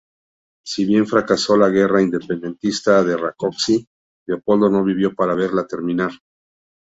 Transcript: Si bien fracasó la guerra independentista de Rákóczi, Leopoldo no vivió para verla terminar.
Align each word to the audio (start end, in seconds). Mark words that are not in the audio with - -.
Si 0.65 0.83
bien 0.83 1.05
fracasó 1.05 1.55
la 1.57 1.69
guerra 1.69 2.01
independentista 2.01 3.03
de 3.03 3.15
Rákóczi, 3.17 3.87
Leopoldo 4.25 4.67
no 4.67 4.83
vivió 4.83 5.13
para 5.13 5.35
verla 5.35 5.67
terminar. 5.67 6.09